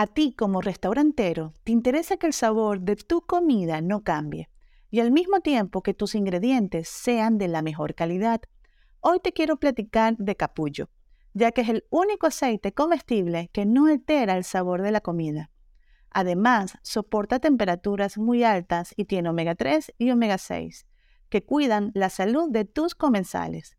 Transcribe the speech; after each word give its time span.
A 0.00 0.06
ti 0.06 0.32
como 0.32 0.62
restaurantero, 0.62 1.52
te 1.62 1.72
interesa 1.72 2.16
que 2.16 2.26
el 2.26 2.32
sabor 2.32 2.80
de 2.80 2.96
tu 2.96 3.20
comida 3.20 3.82
no 3.82 4.02
cambie 4.02 4.48
y 4.88 5.00
al 5.00 5.10
mismo 5.10 5.40
tiempo 5.40 5.82
que 5.82 5.92
tus 5.92 6.14
ingredientes 6.14 6.88
sean 6.88 7.36
de 7.36 7.48
la 7.48 7.60
mejor 7.60 7.94
calidad. 7.94 8.40
Hoy 9.00 9.20
te 9.20 9.34
quiero 9.34 9.58
platicar 9.58 10.16
de 10.16 10.36
capullo, 10.36 10.88
ya 11.34 11.52
que 11.52 11.60
es 11.60 11.68
el 11.68 11.84
único 11.90 12.26
aceite 12.26 12.72
comestible 12.72 13.50
que 13.52 13.66
no 13.66 13.88
altera 13.88 14.38
el 14.38 14.44
sabor 14.44 14.80
de 14.80 14.90
la 14.90 15.02
comida. 15.02 15.50
Además, 16.08 16.78
soporta 16.80 17.38
temperaturas 17.38 18.16
muy 18.16 18.42
altas 18.42 18.94
y 18.96 19.04
tiene 19.04 19.28
omega 19.28 19.54
3 19.54 19.92
y 19.98 20.12
omega 20.12 20.38
6, 20.38 20.86
que 21.28 21.44
cuidan 21.44 21.90
la 21.92 22.08
salud 22.08 22.48
de 22.50 22.64
tus 22.64 22.94
comensales. 22.94 23.76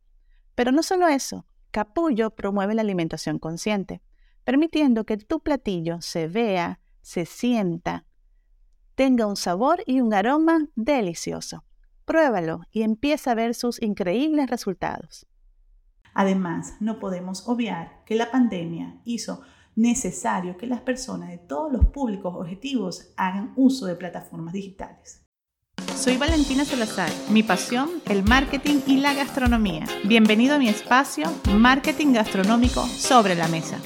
Pero 0.53 0.71
no 0.71 0.83
solo 0.83 1.07
eso, 1.07 1.47
capullo 1.71 2.29
promueve 2.29 2.75
la 2.75 2.83
alimentación 2.83 3.39
consciente, 3.39 4.03
permitiendo 4.43 5.05
que 5.05 5.17
tu 5.17 5.39
platillo 5.41 6.01
se 6.01 6.27
vea, 6.27 6.79
se 7.01 7.25
sienta, 7.25 8.05
tenga 8.95 9.25
un 9.25 9.35
sabor 9.35 9.83
y 9.85 10.01
un 10.01 10.13
aroma 10.13 10.67
delicioso. 10.75 11.63
Pruébalo 12.05 12.61
y 12.71 12.81
empieza 12.81 13.31
a 13.31 13.35
ver 13.35 13.55
sus 13.55 13.81
increíbles 13.81 14.49
resultados. 14.49 15.27
Además, 16.13 16.75
no 16.79 16.99
podemos 16.99 17.47
obviar 17.47 18.03
que 18.05 18.15
la 18.15 18.31
pandemia 18.31 18.99
hizo 19.05 19.41
necesario 19.75 20.57
que 20.57 20.67
las 20.67 20.81
personas 20.81 21.29
de 21.29 21.37
todos 21.37 21.71
los 21.71 21.85
públicos 21.85 22.35
objetivos 22.35 23.13
hagan 23.15 23.53
uso 23.55 23.85
de 23.85 23.95
plataformas 23.95 24.53
digitales. 24.53 25.25
Soy 25.95 26.17
Valentina 26.17 26.65
Salazar, 26.65 27.09
mi 27.29 27.43
pasión, 27.43 27.89
el 28.07 28.23
marketing 28.23 28.81
y 28.87 28.97
la 28.97 29.13
gastronomía. 29.13 29.85
Bienvenido 30.03 30.55
a 30.55 30.59
mi 30.59 30.67
espacio 30.67 31.31
Marketing 31.53 32.13
Gastronómico 32.13 32.85
sobre 32.87 33.35
la 33.35 33.47
Mesa. 33.47 33.79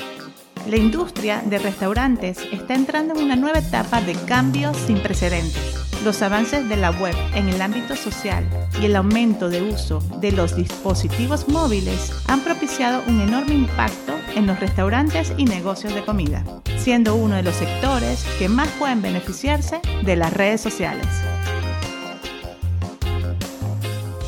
La 0.67 0.77
industria 0.77 1.43
de 1.45 1.59
restaurantes 1.59 2.39
está 2.51 2.73
entrando 2.73 3.13
en 3.13 3.23
una 3.23 3.35
nueva 3.35 3.59
etapa 3.59 4.01
de 4.01 4.15
cambios 4.25 4.75
sin 4.75 4.97
precedentes. 4.99 6.01
Los 6.03 6.23
avances 6.23 6.67
de 6.67 6.75
la 6.75 6.89
web 6.89 7.13
en 7.35 7.49
el 7.49 7.61
ámbito 7.61 7.95
social 7.95 8.43
y 8.81 8.85
el 8.85 8.95
aumento 8.95 9.49
de 9.49 9.61
uso 9.61 9.99
de 10.21 10.31
los 10.31 10.55
dispositivos 10.55 11.47
móviles 11.47 12.11
han 12.27 12.41
propiciado 12.41 13.03
un 13.07 13.21
enorme 13.21 13.53
impacto 13.53 14.13
en 14.35 14.47
los 14.47 14.59
restaurantes 14.59 15.33
y 15.37 15.45
negocios 15.45 15.93
de 15.93 16.03
comida, 16.03 16.43
siendo 16.79 17.15
uno 17.15 17.35
de 17.35 17.43
los 17.43 17.55
sectores 17.55 18.25
que 18.39 18.49
más 18.49 18.69
pueden 18.79 19.03
beneficiarse 19.03 19.81
de 20.03 20.15
las 20.15 20.33
redes 20.33 20.61
sociales. 20.61 21.05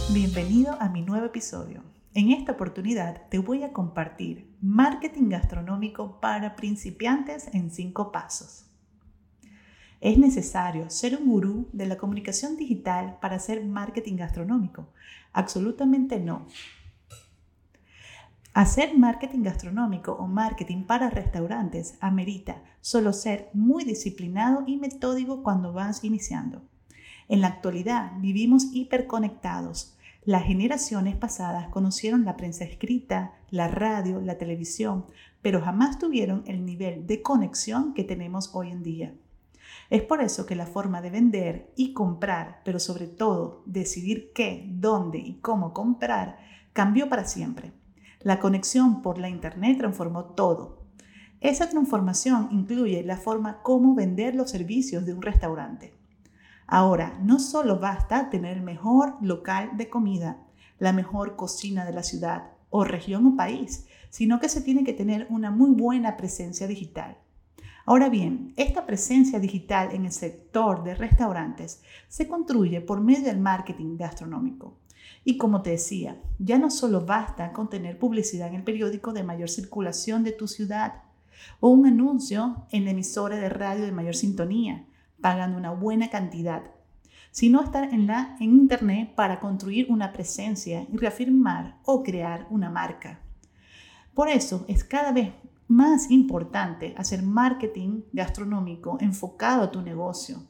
Bienvenido 0.09 0.77
a 0.79 0.87
mi 0.89 1.01
nuevo 1.01 1.25
episodio. 1.25 1.96
En 2.17 2.31
esta 2.31 2.53
oportunidad 2.53 3.27
te 3.29 3.37
voy 3.37 3.61
a 3.61 3.71
compartir 3.71 4.51
marketing 4.59 5.29
gastronómico 5.29 6.19
para 6.19 6.55
principiantes 6.55 7.47
en 7.53 7.69
cinco 7.69 8.11
pasos. 8.11 8.65
¿Es 10.01 10.17
necesario 10.17 10.89
ser 10.89 11.15
un 11.21 11.29
gurú 11.29 11.69
de 11.73 11.85
la 11.85 11.95
comunicación 11.95 12.57
digital 12.57 13.19
para 13.21 13.35
hacer 13.35 13.63
marketing 13.63 14.15
gastronómico? 14.15 14.89
Absolutamente 15.31 16.19
no. 16.19 16.47
Hacer 18.51 18.97
marketing 18.97 19.43
gastronómico 19.43 20.13
o 20.13 20.25
marketing 20.25 20.85
para 20.85 21.11
restaurantes 21.11 21.99
amerita 22.01 22.63
solo 22.81 23.13
ser 23.13 23.51
muy 23.53 23.83
disciplinado 23.83 24.63
y 24.65 24.77
metódico 24.77 25.43
cuando 25.43 25.71
vas 25.71 26.03
iniciando. 26.03 26.63
En 27.27 27.41
la 27.41 27.49
actualidad 27.49 28.13
vivimos 28.17 28.73
hiperconectados. 28.73 29.96
Las 30.27 30.43
generaciones 30.43 31.15
pasadas 31.15 31.69
conocieron 31.69 32.25
la 32.25 32.35
prensa 32.35 32.65
escrita, 32.65 33.31
la 33.49 33.69
radio, 33.69 34.19
la 34.19 34.37
televisión, 34.37 35.05
pero 35.41 35.61
jamás 35.61 35.99
tuvieron 35.99 36.43
el 36.47 36.65
nivel 36.65 37.07
de 37.07 37.21
conexión 37.21 37.93
que 37.93 38.03
tenemos 38.03 38.53
hoy 38.53 38.71
en 38.71 38.83
día. 38.83 39.15
Es 39.89 40.01
por 40.01 40.21
eso 40.21 40.45
que 40.45 40.57
la 40.57 40.65
forma 40.65 41.01
de 41.01 41.11
vender 41.11 41.71
y 41.77 41.93
comprar, 41.93 42.59
pero 42.65 42.77
sobre 42.77 43.07
todo 43.07 43.63
decidir 43.67 44.33
qué, 44.35 44.65
dónde 44.69 45.19
y 45.19 45.35
cómo 45.35 45.73
comprar, 45.73 46.39
cambió 46.73 47.07
para 47.07 47.23
siempre. 47.23 47.71
La 48.19 48.41
conexión 48.41 49.01
por 49.01 49.19
la 49.19 49.29
Internet 49.29 49.77
transformó 49.77 50.25
todo. 50.25 50.83
Esa 51.39 51.69
transformación 51.69 52.49
incluye 52.51 53.01
la 53.01 53.15
forma 53.15 53.61
como 53.61 53.95
vender 53.95 54.35
los 54.35 54.51
servicios 54.51 55.05
de 55.05 55.13
un 55.13 55.21
restaurante. 55.21 55.96
Ahora, 56.67 57.17
no 57.23 57.39
solo 57.39 57.79
basta 57.79 58.29
tener 58.29 58.57
el 58.57 58.63
mejor 58.63 59.15
local 59.21 59.71
de 59.77 59.89
comida, 59.89 60.45
la 60.79 60.91
mejor 60.91 61.37
cocina 61.37 61.85
de 61.85 61.93
la 61.93 62.03
ciudad 62.03 62.51
o 62.69 62.83
región 62.83 63.25
o 63.25 63.35
país, 63.37 63.87
sino 64.09 64.41
que 64.41 64.49
se 64.49 64.59
tiene 64.59 64.83
que 64.83 64.91
tener 64.91 65.27
una 65.29 65.49
muy 65.49 65.71
buena 65.71 66.17
presencia 66.17 66.67
digital. 66.67 67.17
Ahora 67.85 68.09
bien, 68.09 68.53
esta 68.57 68.85
presencia 68.85 69.39
digital 69.39 69.93
en 69.93 70.03
el 70.05 70.11
sector 70.11 70.83
de 70.83 70.93
restaurantes 70.93 71.81
se 72.09 72.27
construye 72.27 72.81
por 72.81 72.99
medio 72.99 73.27
del 73.27 73.39
marketing 73.39 73.95
gastronómico. 73.95 74.77
Y 75.23 75.37
como 75.37 75.61
te 75.61 75.69
decía, 75.69 76.21
ya 76.37 76.57
no 76.57 76.69
solo 76.69 77.05
basta 77.05 77.53
con 77.53 77.69
tener 77.69 77.97
publicidad 77.97 78.49
en 78.49 78.55
el 78.55 78.63
periódico 78.63 79.13
de 79.13 79.23
mayor 79.23 79.49
circulación 79.49 80.25
de 80.25 80.33
tu 80.33 80.49
ciudad 80.49 81.03
o 81.61 81.69
un 81.69 81.85
anuncio 81.85 82.65
en 82.71 82.83
la 82.83 82.91
emisora 82.91 83.37
de 83.37 83.47
radio 83.47 83.85
de 83.85 83.93
mayor 83.93 84.15
sintonía, 84.15 84.85
pagando 85.21 85.57
una 85.57 85.71
buena 85.71 86.09
cantidad, 86.09 86.63
sino 87.31 87.61
estar 87.61 87.93
en, 87.93 88.07
la, 88.07 88.35
en 88.39 88.51
Internet 88.51 89.13
para 89.15 89.39
construir 89.39 89.87
una 89.89 90.11
presencia 90.11 90.85
y 90.91 90.97
reafirmar 90.97 91.77
o 91.83 92.03
crear 92.03 92.47
una 92.49 92.69
marca. 92.69 93.19
Por 94.13 94.29
eso 94.29 94.65
es 94.67 94.83
cada 94.83 95.11
vez 95.11 95.31
más 95.67 96.09
importante 96.09 96.93
hacer 96.97 97.23
marketing 97.23 98.01
gastronómico 98.13 98.97
enfocado 99.01 99.63
a 99.63 99.71
tu 99.71 99.81
negocio 99.81 100.41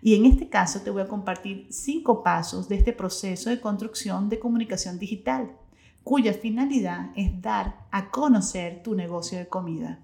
y 0.00 0.14
en 0.14 0.26
este 0.26 0.48
caso 0.48 0.80
te 0.80 0.90
voy 0.90 1.02
a 1.02 1.08
compartir 1.08 1.66
cinco 1.70 2.22
pasos 2.22 2.68
de 2.68 2.76
este 2.76 2.92
proceso 2.92 3.50
de 3.50 3.60
construcción 3.60 4.28
de 4.28 4.38
comunicación 4.38 4.98
digital, 4.98 5.56
cuya 6.04 6.32
finalidad 6.32 7.10
es 7.16 7.40
dar 7.42 7.86
a 7.90 8.10
conocer 8.10 8.82
tu 8.82 8.94
negocio 8.94 9.38
de 9.38 9.48
comida. 9.48 9.98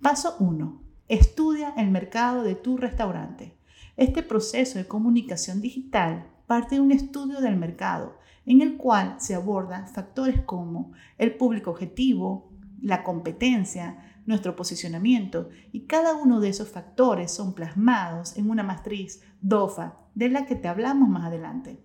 Paso 0.00 0.36
1. 0.40 0.80
Estudia 1.12 1.74
el 1.76 1.90
mercado 1.90 2.42
de 2.42 2.54
tu 2.54 2.78
restaurante. 2.78 3.54
Este 3.98 4.22
proceso 4.22 4.78
de 4.78 4.88
comunicación 4.88 5.60
digital 5.60 6.26
parte 6.46 6.76
de 6.76 6.80
un 6.80 6.90
estudio 6.90 7.42
del 7.42 7.56
mercado 7.56 8.16
en 8.46 8.62
el 8.62 8.78
cual 8.78 9.16
se 9.18 9.34
abordan 9.34 9.88
factores 9.88 10.40
como 10.40 10.92
el 11.18 11.34
público 11.36 11.70
objetivo, 11.70 12.50
la 12.80 13.04
competencia, 13.04 14.22
nuestro 14.24 14.56
posicionamiento 14.56 15.50
y 15.70 15.80
cada 15.80 16.14
uno 16.14 16.40
de 16.40 16.48
esos 16.48 16.70
factores 16.70 17.30
son 17.30 17.52
plasmados 17.52 18.38
en 18.38 18.48
una 18.48 18.62
matriz 18.62 19.20
DOFA 19.42 19.98
de 20.14 20.30
la 20.30 20.46
que 20.46 20.54
te 20.54 20.68
hablamos 20.68 21.10
más 21.10 21.26
adelante. 21.26 21.78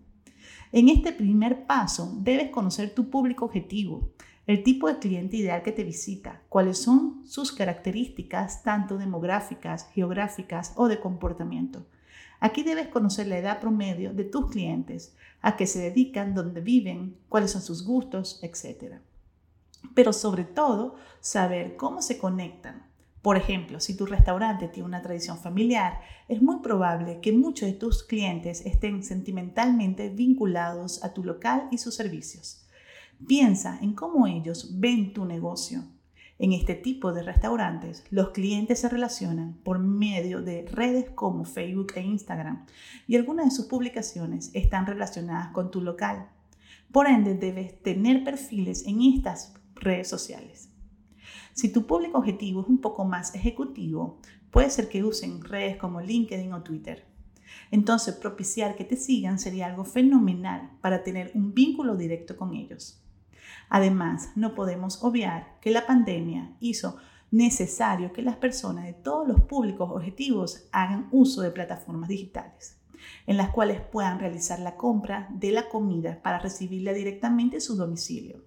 En 0.72 0.88
este 0.88 1.12
primer 1.12 1.66
paso 1.66 2.18
debes 2.22 2.50
conocer 2.50 2.96
tu 2.96 3.10
público 3.10 3.44
objetivo, 3.44 4.14
el 4.48 4.64
tipo 4.64 4.88
de 4.88 4.98
cliente 4.98 5.38
ideal 5.38 5.62
que 5.62 5.72
te 5.72 5.84
visita, 5.84 6.42
cuáles 6.50 6.80
son 6.80 7.22
sus 7.28 7.52
características 7.52 8.64
tanto 8.64 8.98
demográficas, 8.98 9.88
geográficas 9.94 10.74
o 10.76 10.88
de 10.88 11.00
comportamiento. 11.00 11.86
Aquí 12.40 12.64
debes 12.64 12.88
conocer 12.88 13.28
la 13.28 13.38
edad 13.38 13.60
promedio 13.60 14.14
de 14.14 14.24
tus 14.24 14.50
clientes, 14.50 15.16
a 15.42 15.56
qué 15.56 15.68
se 15.68 15.80
dedican, 15.80 16.34
dónde 16.34 16.62
viven, 16.62 17.18
cuáles 17.30 17.52
son 17.52 17.62
sus 17.62 17.86
gustos, 17.86 18.40
etc 18.42 18.96
pero 19.94 20.14
sobre 20.14 20.44
todo 20.44 20.96
saber 21.20 21.76
cómo 21.76 22.02
se 22.02 22.18
conectan. 22.18 22.86
Por 23.22 23.36
ejemplo, 23.36 23.80
si 23.80 23.98
tu 23.98 24.06
restaurante 24.06 24.68
tiene 24.68 24.88
una 24.88 25.02
tradición 25.02 25.38
familiar, 25.38 26.02
es 26.28 26.42
muy 26.42 26.60
probable 26.60 27.20
que 27.20 27.34
muchos 27.34 27.68
de 27.68 27.74
tus 27.74 28.04
clientes 28.04 28.66
estén 28.66 29.04
sentimentalmente 29.04 30.10
vinculados 30.10 31.04
a 31.04 31.14
tu 31.14 31.24
local 31.24 31.68
y 31.72 31.80
sus 31.80 31.96
servicios. 31.96 32.67
Piensa 33.26 33.80
en 33.82 33.94
cómo 33.94 34.28
ellos 34.28 34.80
ven 34.80 35.12
tu 35.12 35.26
negocio. 35.26 35.84
En 36.40 36.54
este 36.54 36.76
tipo 36.76 37.14
de 37.14 37.24
restaurantes, 37.24 38.04
los 38.12 38.30
clientes 38.30 38.80
se 38.80 38.90
relacionan 38.90 39.56
por 39.64 39.80
medio 39.80 40.44
de 40.44 40.68
redes 40.68 41.10
como 41.10 41.44
Facebook 41.44 41.94
e 41.96 42.02
Instagram 42.02 42.68
y 43.08 43.16
algunas 43.16 43.46
de 43.46 43.52
sus 43.52 43.66
publicaciones 43.66 44.52
están 44.54 44.86
relacionadas 44.86 45.48
con 45.48 45.72
tu 45.72 45.82
local. 45.82 46.30
Por 46.92 47.08
ende, 47.08 47.34
debes 47.34 47.82
tener 47.82 48.24
perfiles 48.24 48.86
en 48.86 49.02
estas 49.02 49.56
redes 49.74 50.08
sociales. 50.08 50.70
Si 51.54 51.70
tu 51.70 51.88
público 51.88 52.20
objetivo 52.20 52.62
es 52.62 52.68
un 52.68 52.80
poco 52.80 53.04
más 53.04 53.34
ejecutivo, 53.34 54.20
puede 54.52 54.70
ser 54.70 54.90
que 54.90 55.04
usen 55.04 55.44
redes 55.44 55.78
como 55.78 56.02
LinkedIn 56.02 56.54
o 56.54 56.62
Twitter. 56.62 57.04
Entonces, 57.72 58.14
propiciar 58.14 58.76
que 58.76 58.84
te 58.84 58.96
sigan 58.96 59.40
sería 59.40 59.66
algo 59.66 59.86
fenomenal 59.86 60.70
para 60.82 61.04
tener 61.04 61.32
un 61.34 61.56
vínculo 61.56 61.96
directo 61.96 62.38
con 62.38 62.54
ellos. 62.54 63.02
Además, 63.70 64.32
no 64.36 64.56
podemos 64.56 65.04
obviar 65.04 65.58
que 65.62 65.72
la 65.72 65.86
pandemia 65.86 66.56
hizo 66.60 66.98
necesario 67.32 68.14
que 68.14 68.22
las 68.22 68.38
personas 68.38 68.86
de 68.86 68.94
todos 68.94 69.28
los 69.28 69.42
públicos 69.42 69.90
objetivos 69.92 70.68
hagan 70.72 71.08
uso 71.12 71.42
de 71.42 71.52
plataformas 71.52 72.10
digitales, 72.10 72.78
en 73.26 73.38
las 73.38 73.50
cuales 73.50 73.82
puedan 73.82 74.20
realizar 74.20 74.60
la 74.60 74.76
compra 74.76 75.28
de 75.32 75.52
la 75.52 75.68
comida 75.68 76.22
para 76.22 76.40
recibirla 76.40 76.94
directamente 76.94 77.58
en 77.58 77.62
su 77.62 77.76
domicilio. 77.76 78.42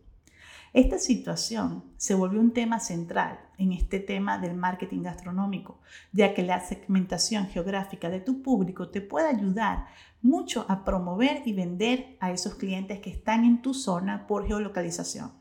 Esta 0.72 1.00
situación 1.00 1.82
se 1.96 2.14
volvió 2.14 2.38
un 2.38 2.52
tema 2.52 2.78
central 2.78 3.40
en 3.58 3.72
este 3.72 3.98
tema 3.98 4.38
del 4.38 4.54
marketing 4.54 5.02
gastronómico, 5.02 5.80
ya 6.12 6.32
que 6.32 6.44
la 6.44 6.60
segmentación 6.60 7.48
geográfica 7.48 8.08
de 8.08 8.20
tu 8.20 8.40
público 8.40 8.88
te 8.88 9.00
puede 9.00 9.28
ayudar 9.28 9.86
mucho 10.22 10.66
a 10.68 10.84
promover 10.84 11.42
y 11.44 11.54
vender 11.54 12.16
a 12.20 12.30
esos 12.30 12.54
clientes 12.54 13.00
que 13.00 13.10
están 13.10 13.44
en 13.44 13.62
tu 13.62 13.74
zona 13.74 14.28
por 14.28 14.46
geolocalización. 14.46 15.32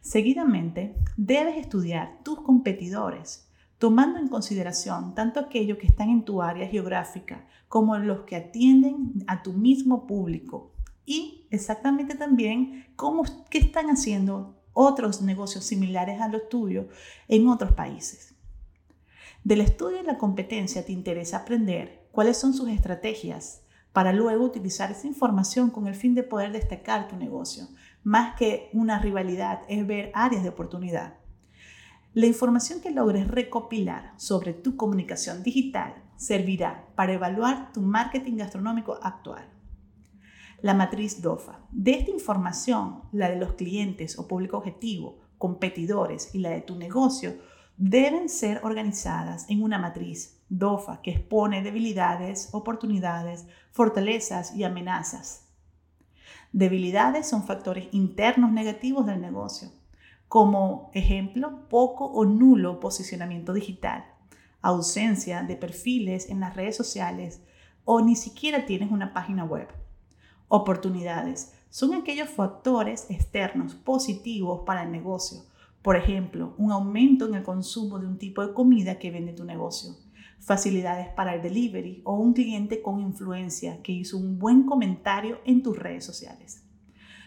Seguidamente, 0.00 0.96
debes 1.16 1.56
estudiar 1.56 2.18
tus 2.24 2.40
competidores, 2.40 3.48
tomando 3.78 4.18
en 4.18 4.26
consideración 4.26 5.14
tanto 5.14 5.38
aquellos 5.38 5.78
que 5.78 5.86
están 5.86 6.10
en 6.10 6.24
tu 6.24 6.42
área 6.42 6.66
geográfica 6.66 7.46
como 7.68 7.96
los 7.96 8.22
que 8.22 8.34
atienden 8.34 9.22
a 9.28 9.44
tu 9.44 9.52
mismo 9.52 10.04
público 10.08 10.72
y 11.12 11.46
exactamente 11.50 12.14
también 12.14 12.86
cómo, 12.96 13.24
qué 13.50 13.58
están 13.58 13.90
haciendo 13.90 14.56
otros 14.72 15.20
negocios 15.20 15.66
similares 15.66 16.22
a 16.22 16.28
los 16.28 16.48
tuyos 16.48 16.86
en 17.28 17.48
otros 17.48 17.72
países. 17.72 18.34
Del 19.44 19.60
estudio 19.60 19.98
de 19.98 20.04
la 20.04 20.16
competencia 20.16 20.86
te 20.86 20.92
interesa 20.92 21.38
aprender 21.38 22.08
cuáles 22.12 22.38
son 22.38 22.54
sus 22.54 22.70
estrategias 22.70 23.60
para 23.92 24.14
luego 24.14 24.42
utilizar 24.42 24.90
esa 24.90 25.06
información 25.06 25.68
con 25.68 25.86
el 25.86 25.94
fin 25.94 26.14
de 26.14 26.22
poder 26.22 26.50
destacar 26.50 27.08
tu 27.08 27.16
negocio. 27.16 27.68
Más 28.02 28.34
que 28.36 28.70
una 28.72 28.98
rivalidad 28.98 29.60
es 29.68 29.86
ver 29.86 30.12
áreas 30.14 30.42
de 30.42 30.48
oportunidad. 30.48 31.18
La 32.14 32.24
información 32.24 32.80
que 32.80 32.90
logres 32.90 33.28
recopilar 33.28 34.14
sobre 34.16 34.54
tu 34.54 34.78
comunicación 34.78 35.42
digital 35.42 35.94
servirá 36.16 36.86
para 36.94 37.12
evaluar 37.12 37.70
tu 37.74 37.82
marketing 37.82 38.36
gastronómico 38.36 38.98
actual 39.02 39.52
la 40.62 40.74
matriz 40.74 41.20
DOFA. 41.20 41.58
De 41.72 41.90
esta 41.90 42.12
información, 42.12 43.02
la 43.10 43.28
de 43.28 43.36
los 43.36 43.54
clientes 43.54 44.16
o 44.16 44.28
público 44.28 44.56
objetivo, 44.56 45.18
competidores 45.36 46.32
y 46.34 46.38
la 46.38 46.50
de 46.50 46.60
tu 46.60 46.76
negocio 46.76 47.34
deben 47.76 48.28
ser 48.28 48.60
organizadas 48.62 49.50
en 49.50 49.60
una 49.60 49.78
matriz 49.78 50.40
DOFA 50.48 51.02
que 51.02 51.10
expone 51.10 51.62
debilidades, 51.62 52.50
oportunidades, 52.52 53.46
fortalezas 53.72 54.54
y 54.54 54.62
amenazas. 54.62 55.48
Debilidades 56.52 57.28
son 57.28 57.42
factores 57.42 57.88
internos 57.90 58.52
negativos 58.52 59.04
del 59.04 59.20
negocio, 59.20 59.68
como 60.28 60.92
ejemplo, 60.94 61.68
poco 61.68 62.04
o 62.04 62.24
nulo 62.24 62.78
posicionamiento 62.78 63.52
digital, 63.52 64.04
ausencia 64.60 65.42
de 65.42 65.56
perfiles 65.56 66.30
en 66.30 66.38
las 66.38 66.54
redes 66.54 66.76
sociales 66.76 67.42
o 67.84 68.00
ni 68.00 68.14
siquiera 68.14 68.64
tienes 68.64 68.92
una 68.92 69.12
página 69.12 69.44
web. 69.44 69.81
Oportunidades 70.54 71.54
son 71.70 71.94
aquellos 71.94 72.28
factores 72.28 73.06
externos 73.08 73.74
positivos 73.74 74.64
para 74.66 74.82
el 74.82 74.92
negocio. 74.92 75.46
Por 75.80 75.96
ejemplo, 75.96 76.52
un 76.58 76.70
aumento 76.70 77.26
en 77.26 77.36
el 77.36 77.42
consumo 77.42 77.98
de 77.98 78.06
un 78.06 78.18
tipo 78.18 78.46
de 78.46 78.52
comida 78.52 78.98
que 78.98 79.10
vende 79.10 79.32
tu 79.32 79.46
negocio. 79.46 79.94
Facilidades 80.40 81.08
para 81.14 81.34
el 81.34 81.40
delivery 81.40 82.02
o 82.04 82.18
un 82.18 82.34
cliente 82.34 82.82
con 82.82 83.00
influencia 83.00 83.80
que 83.80 83.92
hizo 83.92 84.18
un 84.18 84.38
buen 84.38 84.64
comentario 84.64 85.38
en 85.46 85.62
tus 85.62 85.78
redes 85.78 86.04
sociales. 86.04 86.62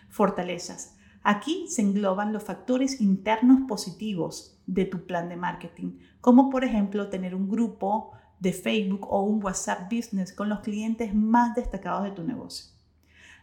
Fortalezas. 0.07 0.95
Aquí 1.23 1.65
se 1.67 1.81
engloban 1.81 2.31
los 2.31 2.43
factores 2.43 3.01
internos 3.01 3.61
positivos 3.67 4.61
de 4.67 4.85
tu 4.85 5.07
plan 5.07 5.29
de 5.29 5.35
marketing, 5.35 5.97
como 6.21 6.51
por 6.51 6.63
ejemplo 6.63 7.09
tener 7.09 7.33
un 7.33 7.49
grupo 7.49 8.11
de 8.39 8.53
Facebook 8.53 9.07
o 9.09 9.23
un 9.23 9.43
WhatsApp 9.43 9.91
Business 9.91 10.31
con 10.31 10.47
los 10.47 10.59
clientes 10.59 11.15
más 11.15 11.55
destacados 11.55 12.03
de 12.03 12.11
tu 12.11 12.23
negocio. 12.23 12.74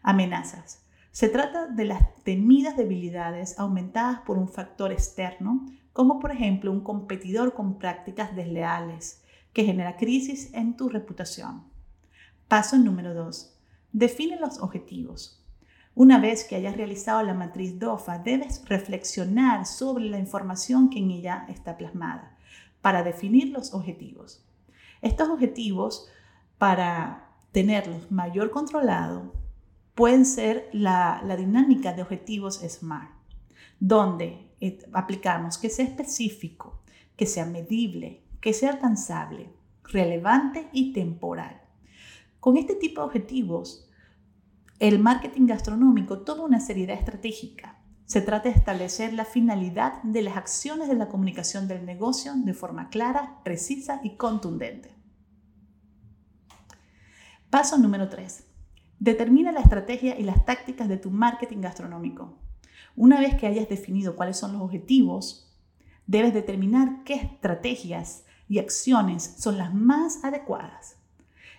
Amenazas. 0.03 0.85
Se 1.11 1.29
trata 1.29 1.67
de 1.67 1.85
las 1.85 2.15
temidas 2.25 2.77
debilidades 2.77 3.59
aumentadas 3.59 4.21
por 4.21 4.39
un 4.39 4.49
factor 4.49 4.93
externo, 4.93 5.67
como 5.93 6.19
por 6.19 6.33
ejemplo 6.33 6.73
un 6.73 6.81
competidor 6.81 7.55
con 7.55 7.79
prácticas 7.79 8.35
desleales, 8.35 9.23
que 9.53 9.65
genera 9.65 9.97
crisis 9.97 10.53
en 10.55 10.77
tu 10.77 10.89
reputación. 10.89 11.65
Paso 12.49 12.79
número 12.79 13.15
2. 13.15 13.59
Define 13.93 14.41
los 14.41 14.59
objetivos. 14.61 15.45
Una 15.95 16.19
vez 16.19 16.45
que 16.45 16.57
hayas 16.57 16.77
realizado 16.77 17.23
la 17.23 17.35
matriz 17.35 17.79
DOFA, 17.79 18.19
debes 18.19 18.67
reflexionar 18.67 19.67
sobre 19.67 20.05
la 20.05 20.19
información 20.19 20.89
que 20.89 20.99
en 20.99 21.11
ella 21.11 21.45
está 21.51 21.77
plasmada 21.77 22.39
para 22.81 23.03
definir 23.03 23.49
los 23.49 23.75
objetivos. 23.75 24.45
Estos 25.03 25.29
objetivos, 25.29 26.09
para 26.57 27.29
tenerlos 27.53 28.11
mayor 28.11 28.51
controlado, 28.51 29.42
pueden 29.95 30.25
ser 30.25 30.69
la, 30.73 31.23
dinámica 31.37 31.93
de 31.93 32.03
objetivos 32.03 32.61
SMART, 32.61 33.11
donde 33.79 34.51
eh, 34.61 34.79
aplicamos 34.93 35.59
que 35.59 35.71
sea 35.71 35.85
específico, 35.85 36.83
que 37.17 37.27
sea 37.27 37.47
medible, 37.47 38.23
que 38.41 38.53
sea 38.53 38.71
alcanzable, 38.71 39.51
relevante 39.85 40.69
y 40.73 40.93
temporal. 40.93 41.61
Con 42.41 42.57
este 42.57 42.75
tipo 42.75 43.01
de 43.01 43.07
objetivos, 43.07 43.89
el 44.79 44.99
marketing 44.99 45.47
gastronómico 45.47 46.21
toma 46.23 46.45
una 46.45 46.61
seriedad 46.61 46.99
estratégica. 46.99 47.79
Se 48.05 48.21
trata 48.21 48.49
de 48.49 48.57
establecer 48.57 49.13
la 49.13 49.25
finalidad 49.25 50.03
de 50.03 50.23
las 50.23 50.37
acciones 50.37 50.89
de 50.89 50.97
la 50.97 51.09
comunicación 51.09 51.69
del 51.69 51.87
negocio 51.87 52.33
de 52.35 52.53
forma 52.53 52.89
clara, 52.89 53.39
precisa 53.45 54.01
y 54.03 54.17
contundente. 54.17 54.95
Paso 57.49 57.79
número 57.79 58.09
3. 58.09 58.52
Determina 59.03 59.51
la 59.51 59.59
estrategia 59.59 60.17
y 60.17 60.23
las 60.23 60.45
tácticas 60.45 60.89
de 60.89 60.97
tu 60.97 61.11
marketing 61.11 61.61
gastronómico. 61.61 62.35
Una 62.95 63.19
vez 63.19 63.35
que 63.35 63.49
hayas 63.49 63.69
definido 63.69 64.15
cuáles 64.15 64.37
son 64.37 64.53
los 64.53 64.63
objetivos, 64.63 65.53
debes 66.07 66.33
determinar 66.33 67.03
qué 67.03 67.15
estrategias 67.15 68.23
y 68.49 68.61
acciones 68.61 69.35
son 69.39 69.59
las 69.59 69.75
más 69.75 70.23
adecuadas. 70.23 70.99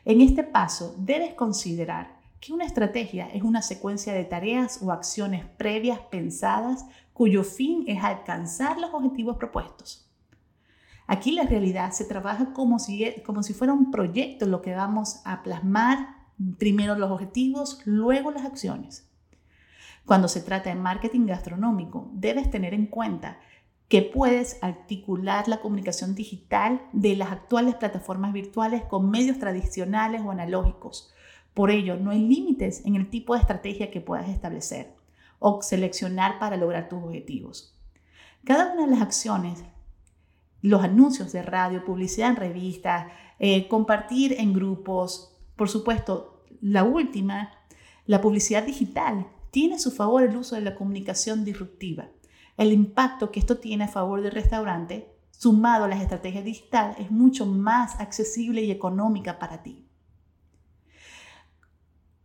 En 0.05 0.21
este 0.21 0.45
paso, 0.45 0.95
debes 0.97 1.33
considerar 1.33 2.17
que 2.39 2.53
una 2.53 2.63
estrategia 2.63 3.27
es 3.27 3.43
una 3.43 3.61
secuencia 3.61 4.13
de 4.13 4.23
tareas 4.23 4.81
o 4.81 4.93
acciones 4.93 5.43
previas 5.57 5.99
pensadas 5.99 6.85
cuyo 7.11 7.43
fin 7.43 7.83
es 7.87 8.01
alcanzar 8.01 8.77
los 8.77 8.93
objetivos 8.93 9.35
propuestos. 9.35 10.09
Aquí 11.07 11.33
la 11.33 11.43
realidad 11.43 11.91
se 11.91 12.05
trabaja 12.05 12.53
como 12.53 12.79
si, 12.79 13.15
como 13.25 13.43
si 13.43 13.53
fuera 13.53 13.73
un 13.73 13.91
proyecto 13.91 14.45
lo 14.45 14.61
que 14.61 14.73
vamos 14.73 15.19
a 15.25 15.43
plasmar 15.43 16.22
Primero 16.57 16.95
los 16.95 17.11
objetivos, 17.11 17.81
luego 17.85 18.31
las 18.31 18.45
acciones. 18.45 19.09
Cuando 20.05 20.27
se 20.27 20.41
trata 20.41 20.69
de 20.69 20.75
marketing 20.75 21.27
gastronómico, 21.27 22.09
debes 22.13 22.49
tener 22.49 22.73
en 22.73 22.87
cuenta 22.87 23.39
que 23.87 24.01
puedes 24.01 24.57
articular 24.61 25.47
la 25.47 25.61
comunicación 25.61 26.15
digital 26.15 26.81
de 26.93 27.15
las 27.15 27.31
actuales 27.31 27.75
plataformas 27.75 28.33
virtuales 28.33 28.83
con 28.83 29.09
medios 29.09 29.39
tradicionales 29.39 30.21
o 30.25 30.31
analógicos. 30.31 31.13
Por 31.53 31.69
ello, 31.69 31.95
no 31.95 32.11
hay 32.11 32.27
límites 32.27 32.83
en 32.85 32.95
el 32.95 33.09
tipo 33.09 33.35
de 33.35 33.41
estrategia 33.41 33.91
que 33.91 34.01
puedas 34.01 34.27
establecer 34.29 34.93
o 35.39 35.61
seleccionar 35.61 36.39
para 36.39 36.57
lograr 36.57 36.89
tus 36.89 37.03
objetivos. 37.03 37.77
Cada 38.43 38.73
una 38.73 38.85
de 38.85 38.91
las 38.91 39.01
acciones, 39.01 39.63
los 40.61 40.83
anuncios 40.83 41.31
de 41.31 41.43
radio, 41.43 41.85
publicidad 41.85 42.31
en 42.31 42.37
revistas, 42.37 43.11
eh, 43.39 43.67
compartir 43.67 44.35
en 44.39 44.53
grupos, 44.53 45.32
por 45.55 45.69
supuesto, 45.69 46.43
la 46.61 46.83
última, 46.83 47.51
la 48.05 48.21
publicidad 48.21 48.63
digital, 48.63 49.27
tiene 49.51 49.75
a 49.75 49.79
su 49.79 49.91
favor 49.91 50.23
el 50.23 50.35
uso 50.35 50.55
de 50.55 50.61
la 50.61 50.75
comunicación 50.75 51.45
disruptiva. 51.45 52.09
El 52.57 52.71
impacto 52.71 53.31
que 53.31 53.39
esto 53.39 53.57
tiene 53.57 53.83
a 53.83 53.87
favor 53.87 54.21
del 54.21 54.31
restaurante, 54.31 55.13
sumado 55.31 55.85
a 55.85 55.87
las 55.87 56.01
estrategias 56.01 56.43
digitales, 56.43 56.97
es 56.99 57.11
mucho 57.11 57.45
más 57.45 57.99
accesible 57.99 58.63
y 58.63 58.71
económica 58.71 59.39
para 59.39 59.61
ti. 59.61 59.85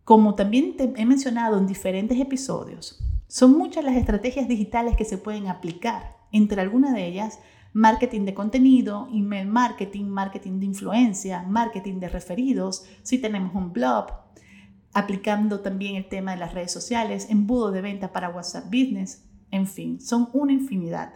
Como 0.05 0.35
también 0.35 0.77
te 0.77 0.93
he 0.97 1.05
mencionado 1.05 1.59
en 1.59 1.67
diferentes 1.67 2.19
episodios, 2.19 2.99
son 3.27 3.59
muchas 3.59 3.85
las 3.85 3.97
estrategias 3.97 4.49
digitales 4.49 4.97
que 4.97 5.05
se 5.05 5.19
pueden 5.19 5.49
aplicar. 5.49 6.17
Entre 6.33 6.63
algunas 6.63 6.95
de 6.95 7.07
ellas, 7.07 7.41
marketing 7.73 8.25
de 8.25 8.35
contenido, 8.35 9.09
email 9.13 9.47
marketing, 9.47 10.07
marketing 10.07 10.61
de 10.61 10.67
influencia, 10.67 11.43
marketing 11.43 12.01
de 12.01 12.09
referidos, 12.09 12.85
si 13.03 13.19
tenemos 13.19 13.55
un 13.55 13.73
blog, 13.73 14.07
aplicando 14.93 15.61
también 15.61 15.97
el 15.97 16.09
tema 16.09 16.33
de 16.33 16.39
las 16.39 16.55
redes 16.55 16.73
sociales, 16.73 17.29
embudo 17.31 17.71
de 17.71 17.83
venta 17.83 18.13
para 18.13 18.31
WhatsApp 18.31 18.65
Business, 18.67 19.25
en 19.51 19.67
fin, 19.67 20.01
son 20.01 20.29
una 20.33 20.53
infinidad. 20.53 21.15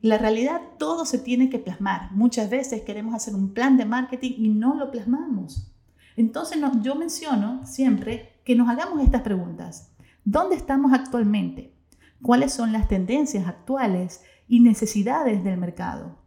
La 0.00 0.18
realidad 0.18 0.60
todo 0.78 1.06
se 1.06 1.18
tiene 1.18 1.48
que 1.48 1.58
plasmar. 1.58 2.12
Muchas 2.12 2.50
veces 2.50 2.82
queremos 2.82 3.14
hacer 3.14 3.34
un 3.34 3.54
plan 3.54 3.76
de 3.78 3.86
marketing 3.86 4.32
y 4.36 4.48
no 4.50 4.74
lo 4.74 4.90
plasmamos. 4.90 5.72
Entonces 6.16 6.58
yo 6.82 6.94
menciono 6.94 7.64
siempre 7.66 8.34
que 8.44 8.54
nos 8.54 8.68
hagamos 8.68 9.02
estas 9.02 9.22
preguntas. 9.22 9.90
¿Dónde 10.24 10.56
estamos 10.56 10.92
actualmente? 10.92 11.72
¿Cuáles 12.22 12.52
son 12.52 12.72
las 12.72 12.88
tendencias 12.88 13.48
actuales? 13.48 14.22
Y 14.48 14.60
necesidades 14.60 15.44
del 15.44 15.58
mercado. 15.58 16.18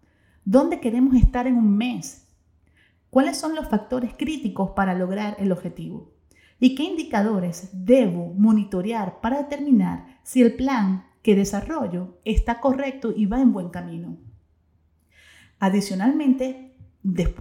¿Dónde 0.46 0.80
queremos 0.80 1.16
estar 1.16 1.48
en 1.48 1.56
un 1.56 1.78
mes? 1.78 2.28
¿Cuáles 3.10 3.38
son 3.38 3.56
los 3.56 3.68
factores 3.68 4.14
críticos 4.18 4.72
para 4.72 4.94
lograr 4.94 5.36
el 5.40 5.52
objetivo? 5.52 6.12
¿Y 6.60 6.76
qué 6.76 6.84
indicadores 6.84 7.70
debo 7.74 8.34
monitorear 8.34 9.22
para 9.22 9.38
determinar 9.38 10.20
si 10.24 10.42
el 10.42 10.56
plan 10.56 11.08
que 11.28 11.36
desarrollo 11.36 12.22
está 12.24 12.62
correcto 12.62 13.12
y 13.14 13.26
va 13.26 13.42
en 13.42 13.52
buen 13.52 13.68
camino. 13.68 14.18
Adicionalmente, 15.60 16.74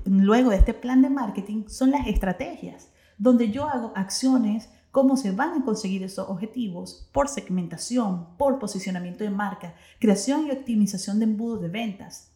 luego 0.07 0.51
de 0.51 0.57
este 0.57 0.75
plan 0.75 1.03
de 1.03 1.09
marketing 1.09 1.69
son 1.69 1.93
las 1.93 2.09
estrategias, 2.09 2.93
donde 3.17 3.53
yo 3.53 3.69
hago 3.69 3.93
acciones, 3.95 4.71
cómo 4.97 5.19
se 5.19 5.31
van 5.31 5.61
a 5.61 5.63
conseguir 5.63 6.03
esos 6.05 6.27
objetivos 6.27 7.07
por 7.13 7.29
segmentación, 7.29 8.35
por 8.39 8.59
posicionamiento 8.59 9.25
de 9.25 9.29
marca, 9.29 9.75
creación 9.99 10.47
y 10.47 10.51
optimización 10.51 11.19
de 11.19 11.27
embudos 11.27 11.61
de 11.61 11.69
ventas, 11.69 12.31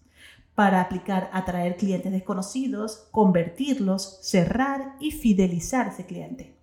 para 0.54 0.82
aplicar 0.82 1.30
atraer 1.32 1.78
clientes 1.78 2.12
desconocidos, 2.12 3.08
convertirlos, 3.12 4.18
cerrar 4.20 4.94
y 5.00 5.10
fidelizar 5.10 5.86
a 5.86 5.90
ese 5.92 6.04
cliente. 6.04 6.54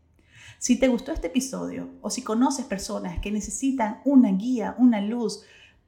Si 0.59 0.77
te 0.77 0.87
gustó 0.87 1.11
este 1.11 1.27
episodio 1.27 1.89
o 2.03 2.11
si 2.11 2.21
conoces 2.21 2.67
personas 2.67 3.17
que 3.17 3.31
necesitan 3.31 4.01
una 4.05 4.29
guía, 4.29 4.75
una 4.77 5.01
luz 5.01 5.45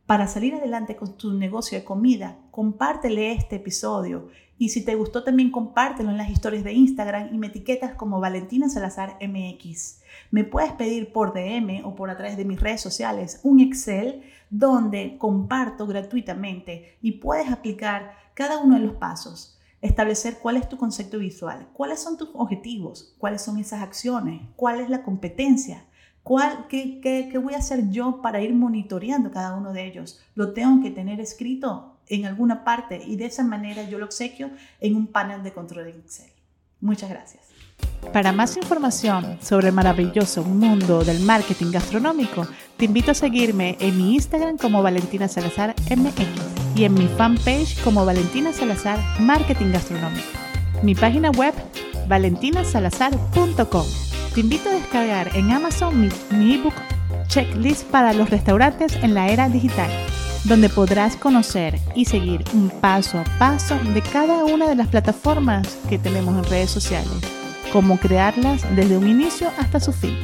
para 0.10 0.26
salir 0.26 0.56
adelante 0.56 0.96
con 0.96 1.20
tu 1.20 1.34
negocio 1.34 1.78
de 1.78 1.84
comida, 1.84 2.40
compártele 2.50 3.32
este 3.32 3.58
episodio. 3.58 4.30
Y 4.58 4.70
si 4.70 4.84
te 4.84 4.96
gustó 4.96 5.24
también 5.24 5.52
compártelo 5.52 6.10
en 6.10 6.18
las 6.18 6.32
historias 6.32 6.64
de 6.64 6.74
Instagram 6.74 7.30
y 7.32 7.38
me 7.38 7.46
etiquetas 7.46 7.94
como 7.94 8.20
Valentina 8.20 8.70
Salazar 8.70 9.20
MX. 9.22 10.02
Me 10.32 10.46
puedes 10.46 10.72
pedir 10.72 11.14
por 11.14 11.36
DM 11.36 11.86
o 11.86 11.94
por 11.94 12.10
a 12.10 12.18
través 12.18 12.38
de 12.38 12.46
mis 12.46 12.60
redes 12.60 12.82
sociales 12.82 13.40
un 13.44 13.60
Excel 13.60 14.24
donde 14.50 15.16
comparto 15.20 15.86
gratuitamente 15.86 16.98
y 17.04 17.12
puedes 17.12 17.52
aplicar 17.52 18.16
cada 18.34 18.58
uno 18.58 18.80
de 18.80 18.88
los 18.88 18.96
pasos 18.96 19.60
establecer 19.82 20.40
cuál 20.40 20.58
es 20.58 20.68
tu 20.68 20.78
concepto 20.78 21.20
visual, 21.20 21.70
cuáles 21.74 22.02
son 22.02 22.18
tus 22.18 22.30
objetivos, 22.34 23.16
cuáles 23.18 23.42
son 23.42 23.60
esas 23.60 23.82
acciones, 23.82 24.42
cuál 24.56 24.82
es 24.82 24.90
la 24.90 25.04
competencia, 25.04 25.86
¿Cuál, 26.30 26.68
qué, 26.70 27.02
qué, 27.02 27.38
voy 27.40 27.56
a 27.56 27.58
hacer 27.58 27.90
yo 27.90 28.22
para 28.22 28.40
ir 28.40 28.54
monitoreando 28.54 29.32
cada 29.32 29.56
uno 29.56 29.74
de 29.74 29.88
ellos. 29.88 30.22
Lo 30.36 30.54
tengo 30.54 30.84
que 30.84 30.92
tener 30.92 31.20
escrito 31.20 31.98
en 32.06 32.28
alguna 32.28 32.64
parte 32.64 33.02
y 33.04 33.16
de 33.16 33.26
esa 33.26 33.44
manera 33.44 33.90
yo 33.90 33.98
lo 33.98 34.06
obsequio 34.06 34.52
en 34.80 34.96
un 34.96 35.08
panel 35.08 35.42
de 35.42 35.54
control 35.54 35.86
de 35.86 35.90
Excel. 35.90 36.30
Muchas 36.82 37.10
gracias. 37.10 37.46
Para 38.14 38.32
más 38.32 38.58
información 38.58 39.40
sobre 39.42 39.70
el 39.70 39.74
maravilloso 39.74 40.44
mundo 40.44 41.04
del 41.04 41.20
marketing 41.22 41.72
gastronómico, 41.72 42.46
te 42.78 42.86
invito 42.86 43.10
a 43.10 43.16
seguirme 43.16 43.76
en 43.80 43.98
mi 43.98 44.14
Instagram 44.14 44.58
como 44.58 44.84
Valentina 44.84 45.28
Salazar 45.28 45.74
MX 45.90 46.28
y 46.76 46.84
en 46.84 46.94
mi 46.94 47.08
fanpage 47.08 47.84
como 47.84 48.06
Valentina 48.06 48.54
Salazar 48.54 49.00
Marketing 49.20 49.72
Gastronómico. 49.72 50.28
Mi 50.84 50.94
página 50.94 51.32
web 51.32 51.56
valentinasalazar.com. 52.08 54.09
Te 54.40 54.44
invito 54.44 54.70
a 54.70 54.74
descargar 54.76 55.36
en 55.36 55.52
Amazon 55.52 56.10
mi, 56.32 56.54
ebook 56.54 56.74
Checklist 57.28 57.84
para 57.88 58.14
los 58.14 58.30
restaurantes 58.30 58.96
en 59.04 59.14
la 59.14 59.28
era 59.28 59.50
digital, 59.50 59.92
donde 60.46 60.70
podrás 60.70 61.18
conocer 61.18 61.78
y 61.94 62.06
seguir 62.06 62.46
un 62.54 62.70
paso 62.70 63.20
a 63.20 63.26
paso 63.38 63.78
de 63.94 64.02
cada 64.02 64.46
una 64.46 64.70
de 64.70 64.78
las 64.78 64.88
plataformas 64.88 65.78
que 65.90 66.00
tenemos 66.00 66.38
en 66.38 66.50
redes 66.50 66.72
sociales, 66.72 67.12
cómo 67.74 68.00
crearlas 68.00 68.64
desde 68.78 68.96
un 68.96 69.10
inicio 69.10 69.52
hasta 69.58 69.82
su 69.82 69.92
fin. 69.92 70.18